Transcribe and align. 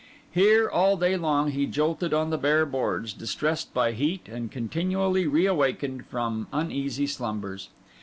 Here, 0.31 0.67
all 0.67 0.97
day 0.97 1.15
long, 1.15 1.51
he 1.51 1.67
jolted 1.67 2.11
on 2.11 2.31
the 2.31 2.37
bare 2.39 2.65
boards, 2.65 3.13
distressed 3.13 3.71
by 3.71 3.91
heat 3.91 4.27
and 4.27 4.51
continually 4.51 5.27
reawakened 5.27 6.07
from 6.07 6.47
uneasy 6.51 7.05
slumbers. 7.05 7.69